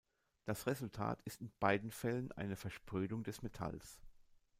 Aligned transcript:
Das 0.45 0.65
Resultat 0.65 1.21
ist 1.25 1.41
in 1.41 1.51
beiden 1.59 1.91
Fällen 1.91 2.31
eine 2.31 2.55
Versprödung 2.55 3.21
des 3.23 3.43
Metalls. 3.43 3.99